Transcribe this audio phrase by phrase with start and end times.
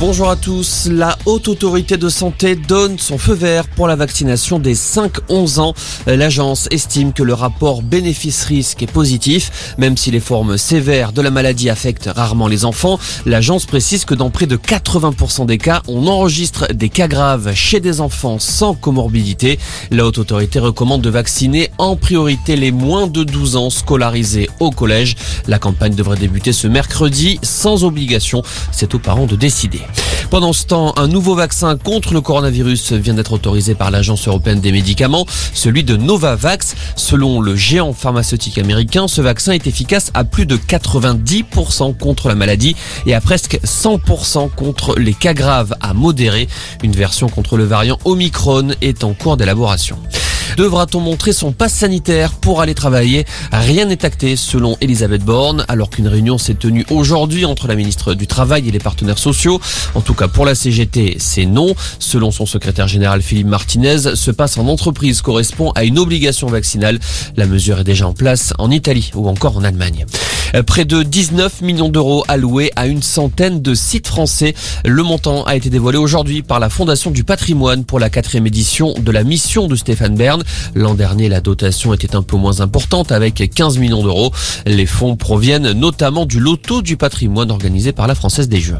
[0.00, 0.86] Bonjour à tous.
[0.88, 5.74] La Haute Autorité de Santé donne son feu vert pour la vaccination des 5-11 ans.
[6.06, 11.32] L'agence estime que le rapport bénéfice-risque est positif, même si les formes sévères de la
[11.32, 13.00] maladie affectent rarement les enfants.
[13.26, 17.80] L'agence précise que dans près de 80% des cas, on enregistre des cas graves chez
[17.80, 19.58] des enfants sans comorbidité.
[19.90, 24.70] La Haute Autorité recommande de vacciner en priorité les moins de 12 ans scolarisés au
[24.70, 25.16] collège.
[25.48, 28.44] La campagne devrait débuter ce mercredi sans obligation.
[28.70, 29.87] C'est aux parents de décider.
[30.30, 34.60] Pendant ce temps, un nouveau vaccin contre le coronavirus vient d'être autorisé par l'Agence européenne
[34.60, 36.74] des médicaments, celui de Novavax.
[36.96, 42.34] Selon le géant pharmaceutique américain, ce vaccin est efficace à plus de 90% contre la
[42.34, 46.48] maladie et à presque 100% contre les cas graves à modérés.
[46.82, 49.96] Une version contre le variant Omicron est en cours d'élaboration.
[50.56, 53.26] Devra-t-on montrer son passe sanitaire pour aller travailler?
[53.52, 58.14] Rien n'est acté selon Elisabeth Borne, alors qu'une réunion s'est tenue aujourd'hui entre la ministre
[58.14, 59.60] du Travail et les partenaires sociaux.
[59.94, 61.74] En tout cas pour la CGT, c'est non.
[61.98, 66.98] Selon son secrétaire général Philippe Martinez, ce passe en entreprise correspond à une obligation vaccinale.
[67.36, 70.06] La mesure est déjà en place en Italie ou encore en Allemagne.
[70.66, 74.54] Près de 19 millions d'euros alloués à une centaine de sites français.
[74.84, 78.94] Le montant a été dévoilé aujourd'hui par la Fondation du patrimoine pour la quatrième édition
[78.98, 80.42] de la mission de Stéphane Bern.
[80.74, 84.32] L'an dernier, la dotation était un peu moins importante avec 15 millions d'euros.
[84.66, 88.78] Les fonds proviennent notamment du loto du patrimoine organisé par la Française des Jeux.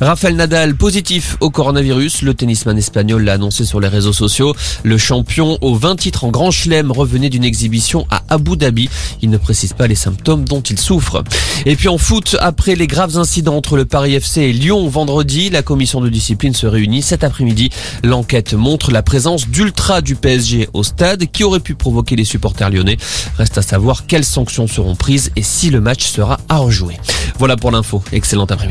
[0.00, 2.22] Rafael Nadal positif au coronavirus.
[2.22, 4.54] Le tennisman espagnol l'a annoncé sur les réseaux sociaux.
[4.84, 8.88] Le champion aux 20 titres en Grand Chelem revenait d'une exhibition à Abu Dhabi.
[9.22, 11.24] Il ne précise pas les symptômes dont il souffre.
[11.66, 15.50] Et puis en foot, après les graves incidents entre le Paris FC et Lyon vendredi,
[15.50, 17.70] la commission de discipline se réunit cet après-midi.
[18.04, 22.70] L'enquête montre la présence d'ultra du PSG au stade qui aurait pu provoquer les supporters
[22.70, 22.98] lyonnais.
[23.36, 26.98] Reste à savoir quelles sanctions seront prises et si le match sera à rejouer.
[27.38, 28.02] Voilà pour l'info.
[28.12, 28.66] Excellent après-midi.